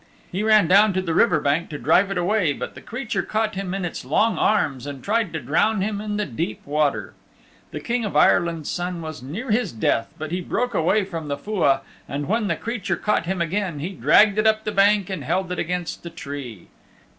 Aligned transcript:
He 0.31 0.41
ran 0.41 0.67
down 0.67 0.93
to 0.93 1.01
the 1.03 1.13
river 1.13 1.39
bank 1.39 1.69
to 1.69 1.77
drive 1.77 2.09
it 2.09 2.17
away, 2.17 2.53
but 2.53 2.73
the 2.73 2.81
creature 2.81 3.21
caught 3.21 3.53
him 3.53 3.71
in 3.75 3.85
its 3.85 4.03
long 4.03 4.35
arms 4.35 4.87
and 4.87 5.03
tried 5.03 5.31
to 5.31 5.39
drown 5.39 5.81
him 5.81 6.01
in 6.01 6.17
the 6.17 6.25
deep 6.25 6.65
water. 6.65 7.13
The 7.69 7.81
King 7.81 8.03
of 8.03 8.15
Ireland's 8.15 8.67
Son 8.71 9.03
was 9.03 9.21
near 9.21 9.51
his 9.51 9.71
death, 9.71 10.11
but 10.17 10.31
he 10.31 10.41
broke 10.41 10.73
away 10.73 11.05
from 11.05 11.27
the 11.27 11.37
Fua, 11.37 11.81
and 12.09 12.27
when 12.27 12.47
the 12.47 12.55
creature 12.55 12.95
caught 12.95 13.27
him 13.27 13.43
again, 13.43 13.77
he 13.77 13.89
dragged 13.89 14.39
it 14.39 14.47
up 14.47 14.63
the 14.63 14.71
bank 14.71 15.11
and 15.11 15.23
held 15.23 15.51
it 15.51 15.59
against 15.59 16.03
a 16.03 16.09
tree. 16.09 16.69